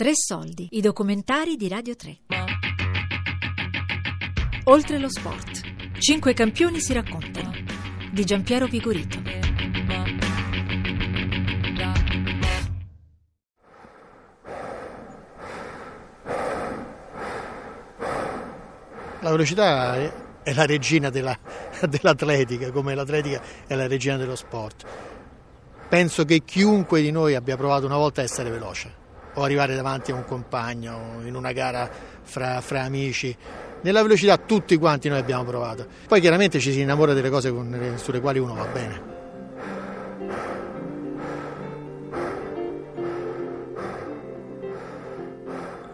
[0.00, 2.20] Tre soldi, i documentari di Radio 3.
[4.64, 5.60] Oltre lo sport.
[5.98, 7.52] Cinque campioni si raccontano.
[8.10, 9.20] Di Giampiero Vigorito.
[19.20, 19.96] La velocità
[20.42, 21.38] è la regina della,
[21.86, 24.86] dell'atletica, come l'atletica è la regina dello sport.
[25.90, 28.99] Penso che chiunque di noi abbia provato una volta a essere veloce
[29.34, 31.88] o arrivare davanti a un compagno in una gara
[32.22, 33.36] fra, fra amici.
[33.82, 35.86] Nella velocità tutti quanti noi abbiamo provato.
[36.06, 39.18] Poi chiaramente ci si innamora delle cose con, sulle quali uno va bene.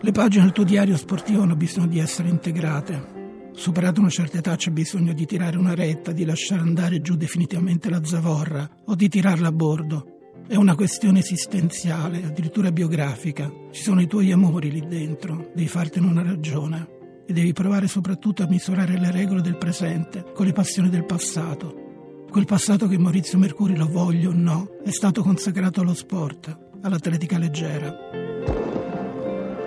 [0.01, 3.15] Le pagine del tuo diario sportivo hanno bisogno di essere integrate.
[3.55, 7.89] Superato una certa età c'è bisogno di tirare una retta, di lasciare andare giù definitivamente
[7.89, 10.16] la zavorra o di tirarla a bordo.
[10.47, 13.53] È una questione esistenziale, addirittura biografica.
[13.71, 16.95] Ci sono i tuoi amori lì dentro, devi fartene una ragione.
[17.27, 21.85] E devi provare soprattutto a misurare le regole del presente con le passioni del passato.
[22.31, 27.39] Quel passato che Maurizio Mercuri, lo voglio o no, è stato consacrato allo sport, all'atletica
[27.39, 27.89] leggera.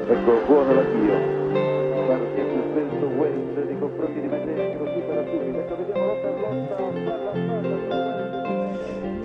[0.08, 1.39] Ecco, buono l'addio.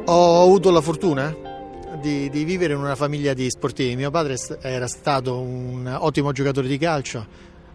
[0.06, 1.34] Ho avuto la fortuna
[1.98, 3.96] di, di, vivere in una famiglia di sportivi.
[3.96, 7.26] Mio padre era stato un ottimo giocatore di calcio,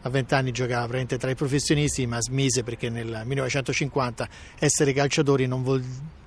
[0.02, 4.28] a 20 anni giocava praticamente tra i professionisti, ma smise perché nel 1950
[4.59, 5.83] essere calciatori non, vol-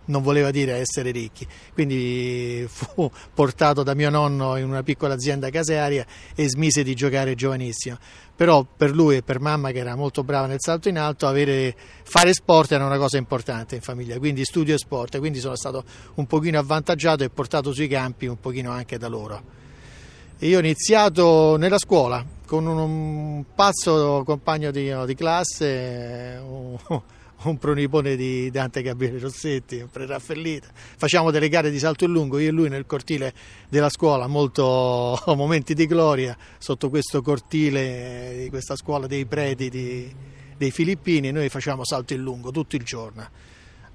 [0.07, 1.47] non voleva dire essere ricchi.
[1.73, 7.35] Quindi fu portato da mio nonno in una piccola azienda casearia e smise di giocare
[7.35, 7.99] giovanissimo.
[8.35, 11.75] Però per lui e per mamma, che era molto brava nel salto in alto, avere,
[12.03, 15.19] fare sport era una cosa importante in famiglia, quindi studio e sport.
[15.19, 15.85] Quindi sono stato
[16.15, 19.61] un pochino avvantaggiato e portato sui campi un pochino anche da loro.
[20.41, 26.77] Io ho iniziato nella scuola con un, un pazzo compagno di, di classe, un,
[27.45, 30.69] un pronipone di Dante Gabriele Rossetti, un preraffellita.
[30.73, 33.33] Facciamo delle gare di salto in lungo, io e lui nel cortile
[33.69, 40.15] della scuola, molto momenti di gloria, sotto questo cortile di questa scuola dei preti di,
[40.57, 43.51] dei Filippini, noi facciamo salto in lungo tutto il giorno.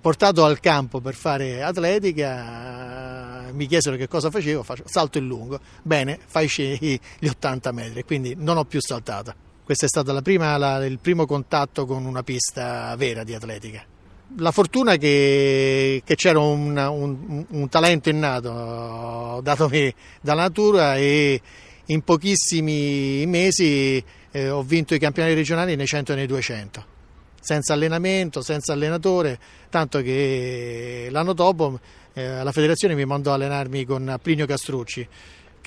[0.08, 5.60] Portato al campo per fare atletica, mi chiesero che cosa facevo, faccio salto in lungo.
[5.82, 6.48] Bene, fai
[7.20, 9.34] gli 80 metri, quindi non ho più saltato.
[9.66, 13.84] Questo è stato prima, la, il primo contatto con una pista vera di atletica.
[14.38, 21.42] La fortuna che, che c'era un, un, un, talento innato datomi dalla natura e
[21.88, 24.02] in pochissimi mesi
[24.32, 26.96] eh, ho vinto i campionati regionali nei 100 e nei 200
[27.40, 29.40] senza allenamento, senza allenatore,
[29.70, 31.80] tanto che l'anno dopo
[32.14, 35.08] eh, la federazione mi mandò a allenarmi con Plinio Castrucci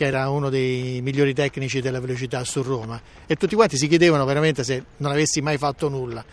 [0.01, 2.99] che era uno dei migliori tecnici della velocità su Roma.
[3.27, 6.25] E tutti quanti si chiedevano veramente se non avessi mai fatto nulla.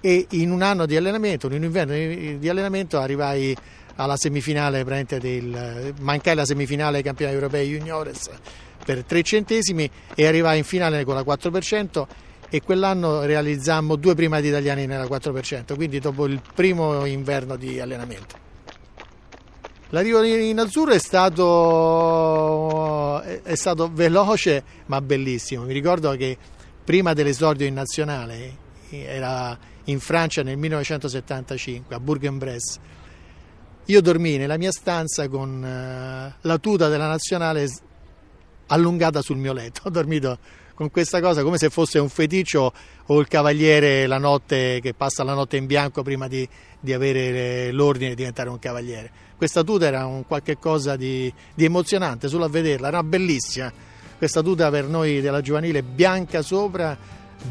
[0.00, 3.54] E in un anno di allenamento, in un inverno di allenamento arrivai
[3.96, 4.82] alla semifinale
[5.18, 8.30] del, mancai la semifinale ai campionati europei juniores
[8.82, 12.06] per tre centesimi e arrivai in finale con la 4%
[12.50, 18.48] e quell'anno realizzammo due primati italiani nella 4%, quindi dopo il primo inverno di allenamento.
[19.90, 22.10] L'arrivo in azzurro è stato,
[23.22, 25.64] è stato veloce ma bellissimo.
[25.64, 26.36] Mi ricordo che
[26.84, 28.56] prima dell'esordio in nazionale,
[28.90, 32.78] era in Francia nel 1975, a Bourg-en-Bresse,
[33.86, 37.68] io dormii nella mia stanza con eh, la tuta della nazionale
[38.66, 39.82] allungata sul mio letto.
[39.88, 40.38] Ho dormito
[40.80, 42.72] con questa cosa come se fosse un feticcio
[43.04, 46.48] o il cavaliere la notte che passa la notte in bianco prima di,
[46.80, 49.10] di avere l'ordine di diventare un cavaliere.
[49.36, 53.70] Questa tuta era un qualche cosa di, di emozionante solo a vederla, era bellissima.
[54.16, 56.96] Questa tuta per noi della giovanile bianca sopra,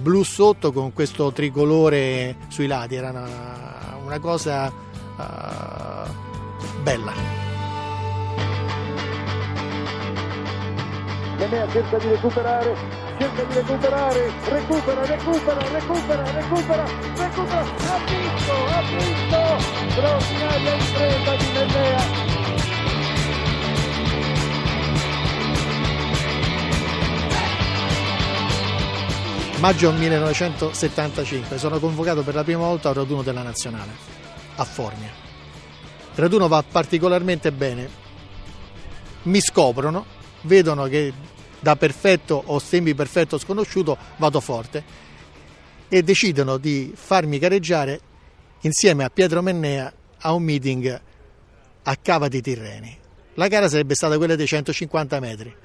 [0.02, 7.14] blu sotto con questo tricolore sui lati, era una, una cosa uh, bella.
[11.38, 16.86] Nenea cerca di recuperare, cerca di recuperare, recupera, recupera, recupera, recupera,
[17.18, 22.28] recupera, ha vinto, ha vinto, straordinaria impresa di Nenea.
[29.60, 33.92] Maggio 1975 sono convocato per la prima volta al raduno della nazionale
[34.56, 35.12] a Formia.
[36.14, 37.90] Il raduno va particolarmente bene.
[39.24, 40.06] Mi scoprono
[40.44, 41.12] vedono che
[41.60, 45.08] da perfetto o semi perfetto sconosciuto vado forte
[45.88, 48.00] e decidono di farmi gareggiare
[48.62, 51.02] insieme a Pietro Mennea a un meeting
[51.84, 52.98] a Cava di Tirreni.
[53.36, 55.56] La gara sarebbe stata quella dei 150 metri.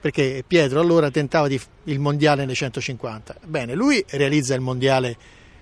[0.00, 3.36] perché Pietro allora tentava di, il mondiale nei 150.
[3.44, 5.16] Bene, lui realizza il mondiale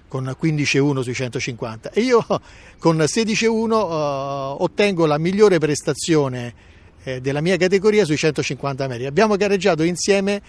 [0.07, 2.25] con 15-1 sui 150 e io
[2.79, 6.77] con 16-1 uh, ottengo la migliore prestazione
[7.09, 9.07] eh, della mia categoria sui 150 metri.
[9.07, 10.43] Abbiamo gareggiato insieme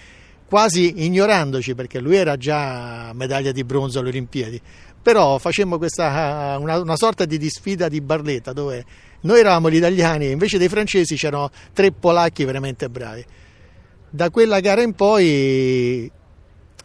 [0.45, 4.59] quasi ignorandoci perché lui era già medaglia di bronzo alle Olimpiadi,
[5.01, 8.83] però facemmo questa, una, una sorta di, di sfida di barletta dove
[9.21, 13.23] noi eravamo gli italiani e invece dei francesi c'erano tre polacchi veramente bravi.
[14.09, 16.11] Da quella gara in poi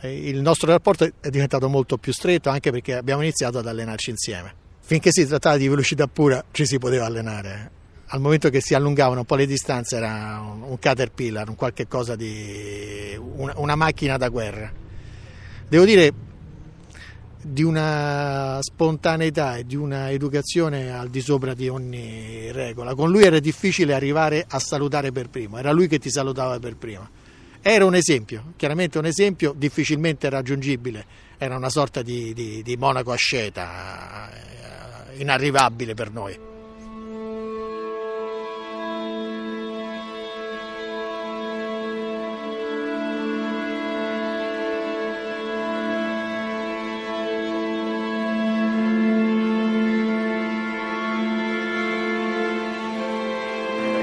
[0.01, 4.11] eh, il nostro rapporto è diventato molto più stretto anche perché abbiamo iniziato ad allenarci
[4.11, 4.63] insieme.
[4.81, 7.83] Finché si trattava di velocità pura ci si poteva allenare
[8.15, 11.89] al momento che si allungavano un po' le distanze era un, un caterpillar, un qualche
[11.89, 14.73] cosa di una, una macchina da guerra.
[15.69, 16.13] Devo dire
[17.43, 22.95] di una spontaneità e di una educazione al di sopra di ogni regola.
[22.95, 26.77] Con lui era difficile arrivare a salutare per primo, era lui che ti salutava per
[26.77, 27.09] primo.
[27.61, 31.05] Era un esempio, chiaramente un esempio difficilmente raggiungibile,
[31.37, 36.53] era una sorta di, di, di monaco asceta, eh, inarrivabile per noi.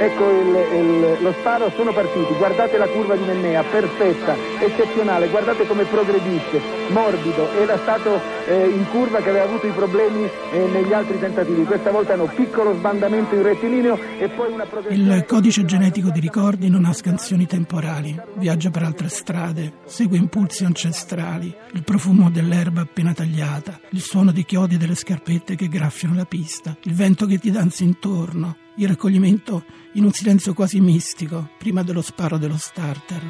[0.02, 0.48] Ecco il,
[0.80, 6.60] il, lo sparo, sono partiti, guardate la curva di Mennea, perfetta, eccezionale, guardate come progredisce,
[6.90, 11.64] morbido, era stato eh, in curva che aveva avuto i problemi eh, negli altri tentativi,
[11.66, 15.16] questa volta no, piccolo sbandamento in rettilineo e poi una progressione...
[15.16, 20.66] Il codice genetico di ricordi non ha scansioni temporali, viaggia per altre strade, segue impulsi
[20.66, 26.26] ancestrali, il profumo dell'erba appena tagliata, il suono di chiodi delle scarpette che graffiano la
[26.26, 29.64] pista, il vento che ti danza intorno, il raccoglimento
[29.94, 33.22] in un silenzio quasi mistico prima dello sparo dello starter.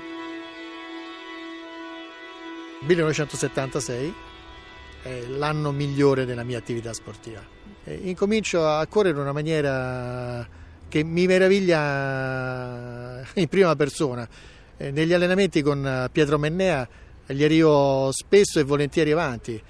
[2.88, 4.14] 1976
[5.04, 7.46] è l'anno migliore della mia attività sportiva.
[7.84, 10.48] E incomincio a correre in una maniera
[10.88, 14.26] che mi meraviglia in prima persona.
[14.78, 16.88] Negli allenamenti con Pietro Mennea
[17.26, 19.62] gli arrivo spesso e volentieri avanti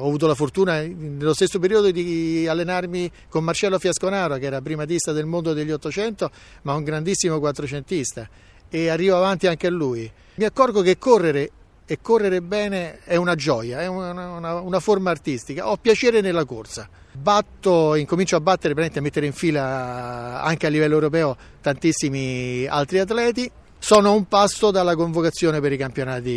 [0.00, 5.12] ho avuto la fortuna nello stesso periodo di allenarmi con Marcello Fiasconaro, che era primatista
[5.12, 6.30] del mondo degli 800,
[6.62, 8.28] ma un grandissimo quattrocentista,
[8.68, 10.10] e arrivo avanti anche a lui.
[10.34, 11.50] Mi accorgo che correre
[11.90, 15.68] e correre bene è una gioia, è una, una, una forma artistica.
[15.68, 16.88] Ho piacere nella corsa.
[17.12, 23.50] Batto, incomincio a battere, a mettere in fila anche a livello europeo tantissimi altri atleti.
[23.76, 25.72] Sono a un passo dalla convocazione per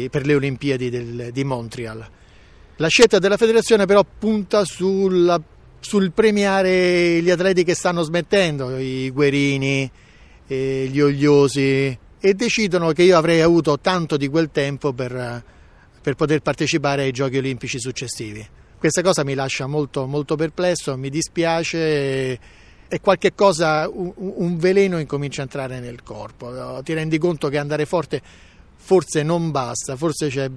[0.09, 2.09] per le Olimpiadi del, di Montreal.
[2.77, 5.39] La scelta della federazione però punta sulla,
[5.79, 9.89] sul premiare gli atleti che stanno smettendo, i guerini,
[10.47, 15.43] eh, gli oliosi e decidono che io avrei avuto tanto di quel tempo per,
[16.01, 18.45] per poter partecipare ai giochi olimpici successivi.
[18.77, 22.39] Questa cosa mi lascia molto, molto perplesso, mi dispiace
[22.87, 26.81] e qualche cosa, un veleno incomincia a entrare nel corpo.
[26.83, 28.21] Ti rendi conto che andare forte
[28.75, 30.49] forse non basta, forse c'è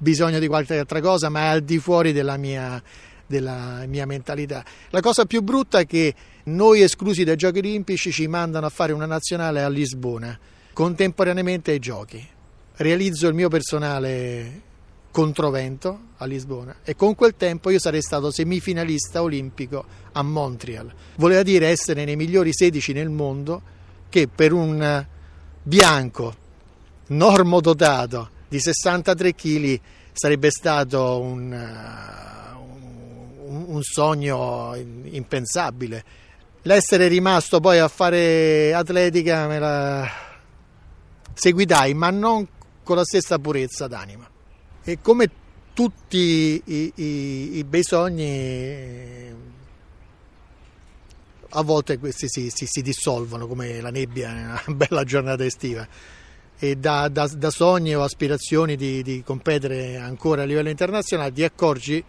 [0.00, 2.82] bisogno di qualche altra cosa, ma è al di fuori della mia,
[3.26, 4.64] della mia mentalità.
[4.90, 6.14] La cosa più brutta è che
[6.44, 10.36] noi esclusi dai giochi olimpici ci mandano a fare una nazionale a Lisbona,
[10.72, 12.26] contemporaneamente ai giochi.
[12.76, 14.68] Realizzo il mio personale
[15.10, 20.90] controvento a Lisbona e con quel tempo io sarei stato semifinalista olimpico a Montreal.
[21.16, 23.60] Voleva dire essere nei migliori 16 nel mondo
[24.08, 25.06] che per un
[25.62, 26.34] bianco
[27.08, 29.80] normodotato di 63 kg
[30.12, 36.04] sarebbe stato un, uh, un, un sogno impensabile.
[36.62, 40.10] L'essere rimasto poi a fare atletica me la
[41.32, 42.46] seguitai, ma non
[42.82, 44.28] con la stessa purezza d'anima.
[44.82, 45.30] E come
[45.72, 49.32] tutti i, i, i bei sogni,
[51.50, 56.18] a volte questi si, si, si dissolvono come la nebbia in una bella giornata estiva
[56.62, 61.42] e da, da, da sogni o aspirazioni di, di, competere ancora a livello internazionale ti
[61.42, 62.04] accorgi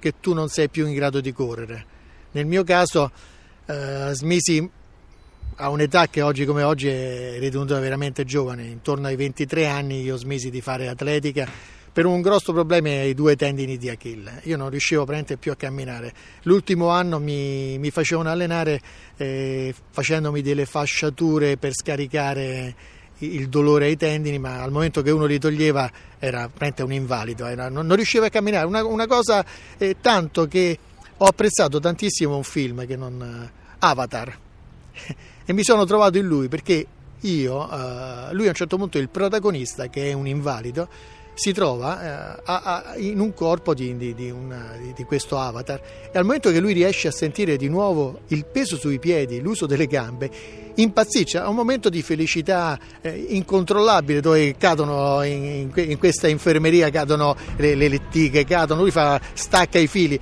[0.00, 1.86] che tu non sei più in grado di correre.
[2.32, 3.12] Nel mio caso
[3.64, 4.68] eh, smisi
[5.54, 10.16] a un'età che oggi come oggi è ritenuta veramente giovane, intorno ai 23 anni io
[10.16, 11.48] smisi di fare atletica
[11.92, 14.40] per un grosso problema ai due tendini di Achille.
[14.44, 16.12] Io non riuscivo praticamente più a camminare.
[16.42, 18.80] L'ultimo anno mi, mi facevano allenare
[19.16, 22.74] eh, facendomi delle fasciature per scaricare
[23.24, 27.46] il dolore ai tendini, ma al momento che uno li toglieva era praticamente un invalido,
[27.46, 28.66] era, non, non, riusciva a camminare.
[28.66, 29.44] Una, una cosa
[29.78, 30.78] eh, tanto che
[31.16, 34.38] ho apprezzato tantissimo un film che non, Avatar
[35.44, 36.86] e mi sono trovato in lui perché
[37.20, 40.88] io, uh, lui a un certo punto il protagonista che è un invalido
[41.34, 45.80] si trova eh, a, a, in un corpo di, di, di, una, di, questo avatar.
[46.12, 49.66] E al momento che lui riesce a sentire di nuovo il peso sui piedi, l'uso
[49.66, 50.30] delle gambe,
[50.74, 57.34] impazzisce, ha un momento di felicità eh, incontrollabile dove cadono in, in, questa infermeria, cadono
[57.56, 60.20] le, le lettighe, cadono, lui fa, stacca i fili.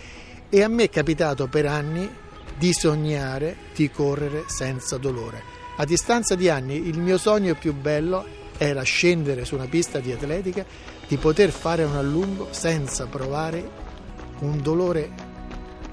[0.48, 2.08] E a me è capitato per anni
[2.56, 5.58] di sognare di correre senza dolore.
[5.76, 10.12] A distanza di anni il mio sogno più bello era scendere su una pista di
[10.12, 10.66] atletica
[11.10, 13.68] di poter fare un allungo senza provare
[14.42, 15.10] un dolore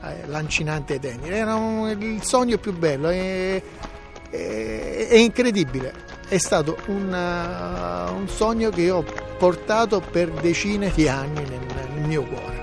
[0.03, 1.27] eh, lancinante ai denti.
[1.29, 3.59] Era un, il sogno più bello, è,
[4.29, 5.91] è, è incredibile.
[6.27, 9.03] È stato una, un sogno che ho
[9.39, 11.61] portato per decine di anni nel,
[11.95, 12.55] nel mio cuore.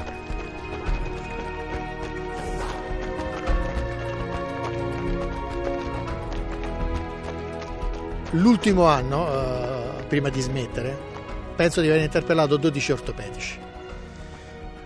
[8.30, 11.13] L'ultimo anno, eh, prima di smettere,
[11.54, 13.58] penso di aver interpellato 12 ortopedici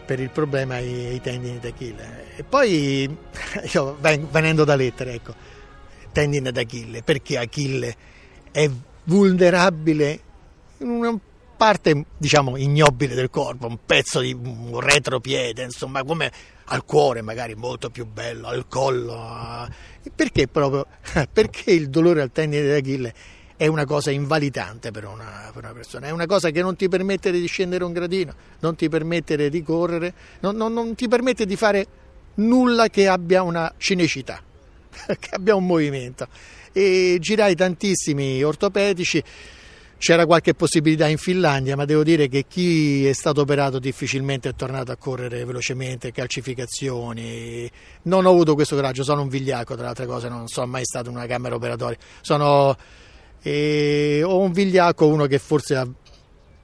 [0.08, 2.36] per il problema ai, ai tendini d'Achille.
[2.36, 3.02] E poi,
[3.72, 5.34] io venendo da lettere, ecco,
[6.12, 7.94] tendine d'Achille, perché Achille
[8.50, 8.70] è
[9.04, 10.20] vulnerabile
[10.78, 11.18] in una
[11.58, 16.32] parte, diciamo, ignobile del corpo, un pezzo di un retropiede, insomma, come
[16.70, 19.68] al cuore magari molto più bello, al collo.
[20.14, 20.86] Perché proprio?
[21.30, 23.12] Perché il dolore al tendine d'Achille
[23.58, 26.88] è una cosa invalidante per una, per una, persona, è una cosa che non ti
[26.88, 31.44] permette di scendere un gradino, non ti permette di correre, non, non, non ti permette
[31.44, 31.86] di fare
[32.36, 34.40] nulla che abbia una cinecità,
[35.18, 36.28] che abbia un movimento.
[36.72, 39.22] E girai tantissimi ortopedici.
[40.00, 44.54] C'era qualche possibilità in Finlandia, ma devo dire che chi è stato operato difficilmente è
[44.54, 47.68] tornato a correre velocemente, calcificazioni.
[48.02, 50.84] Non ho avuto questo coraggio, sono un vigliacco, tra le altre cose, non sono mai
[50.84, 51.98] stato in una camera operatoria.
[52.20, 52.76] Sono
[53.42, 55.86] e ho un vigliacco, uno che forse ha,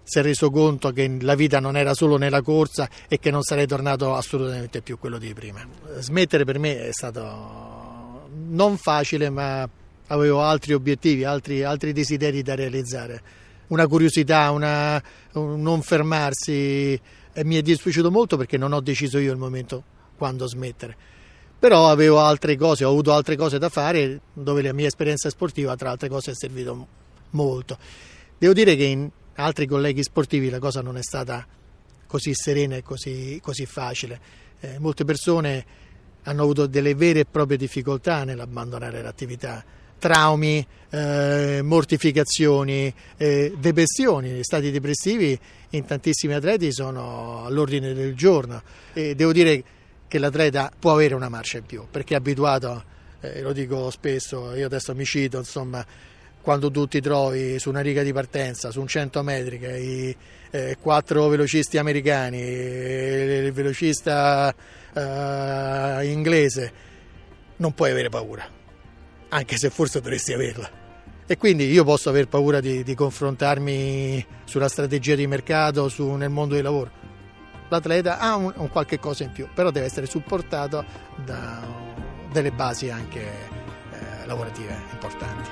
[0.02, 3.42] si è reso conto che la vita non era solo nella corsa e che non
[3.42, 5.66] sarei tornato assolutamente più quello di prima.
[5.98, 9.68] Smettere per me è stato non facile, ma
[10.08, 13.22] avevo altri obiettivi, altri, altri desideri da realizzare.
[13.68, 15.02] Una curiosità, una,
[15.32, 17.00] un non fermarsi.
[17.36, 19.82] E mi è dispiaciuto molto perché non ho deciso io il momento
[20.16, 20.96] quando smettere
[21.58, 25.76] però avevo altre cose, ho avuto altre cose da fare dove la mia esperienza sportiva
[25.76, 26.86] tra altre cose è servito
[27.30, 27.78] molto.
[28.38, 31.46] Devo dire che in altri colleghi sportivi la cosa non è stata
[32.06, 34.20] così serena e così, così facile.
[34.60, 35.64] Eh, molte persone
[36.24, 39.64] hanno avuto delle vere e proprie difficoltà nell'abbandonare l'attività,
[39.98, 45.38] traumi, eh, mortificazioni, eh, depressioni, stati depressivi
[45.70, 49.64] in tantissimi atleti sono all'ordine del giorno e devo dire che
[50.18, 52.84] l'atleta può avere una marcia in più perché è abituato,
[53.20, 55.84] eh, lo dico spesso, io adesso mi cito, insomma,
[56.40, 60.16] quando tu ti trovi su una riga di partenza, su un 100 metri, che hai
[60.50, 64.54] eh, quattro velocisti americani, il velocista
[64.92, 66.72] eh, inglese,
[67.56, 68.46] non puoi avere paura,
[69.30, 70.82] anche se forse dovresti averla.
[71.26, 76.28] E quindi io posso aver paura di, di confrontarmi sulla strategia di mercato, su, nel
[76.28, 77.03] mondo del lavoro
[77.68, 80.84] l'atleta ha un, un, qualche cosa in più, però deve essere supportato
[81.24, 81.92] da
[82.34, 85.50] delle basi anche eh, lavorative importanti.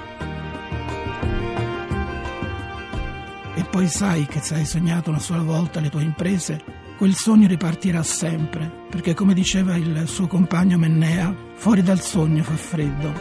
[3.54, 6.60] E poi sai che se hai sognato una sola volta le tue imprese,
[6.98, 12.56] quel sogno ripartirà sempre, perché come diceva il suo compagno Mennea, fuori dal sogno fa
[12.56, 13.12] freddo.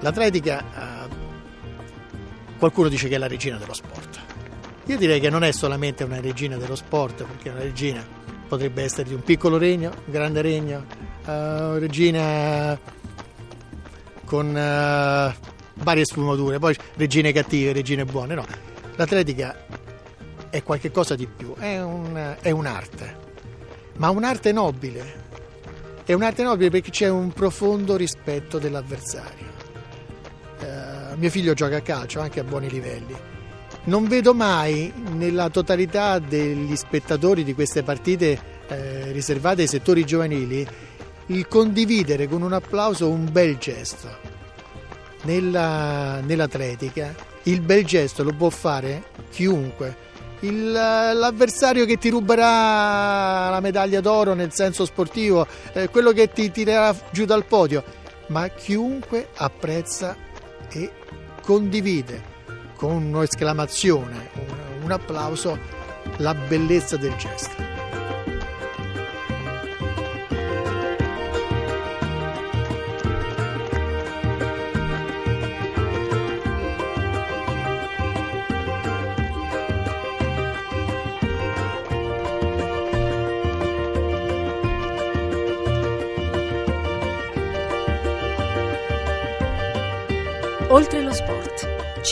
[0.00, 0.64] L'atletica
[2.58, 4.20] Qualcuno dice che è la regina dello sport.
[4.86, 8.04] Io direi che non è solamente una regina dello sport, perché una regina
[8.46, 10.84] potrebbe essere di un piccolo regno, un grande regno,
[11.24, 12.78] uh, regina
[14.26, 18.44] con uh, varie sfumature, poi regine cattive, regine buone, no.
[18.96, 19.56] L'atletica
[20.50, 23.16] è qualcosa di più, è, un, è un'arte,
[23.96, 25.22] ma un'arte nobile.
[26.04, 29.53] È un'arte nobile perché c'è un profondo rispetto dell'avversario
[31.16, 33.14] mio figlio gioca a calcio anche a buoni livelli.
[33.84, 40.66] Non vedo mai nella totalità degli spettatori di queste partite eh, riservate ai settori giovanili
[41.26, 44.32] il condividere con un applauso un bel gesto.
[45.22, 50.12] Nella, nell'atletica il bel gesto lo può fare chiunque.
[50.40, 56.50] Il, l'avversario che ti ruberà la medaglia d'oro nel senso sportivo, eh, quello che ti
[56.50, 57.82] tirerà giù dal podio,
[58.28, 60.16] ma chiunque apprezza
[60.74, 60.90] e
[61.40, 62.32] condivide
[62.76, 65.58] con un'esclamazione, un, un applauso,
[66.18, 67.63] la bellezza del gesto.